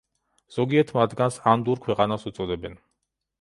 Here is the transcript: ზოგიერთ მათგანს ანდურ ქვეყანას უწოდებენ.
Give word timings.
ზოგიერთ 0.53 0.93
მათგანს 0.95 1.37
ანდურ 1.51 1.83
ქვეყანას 1.85 2.27
უწოდებენ. 2.33 2.81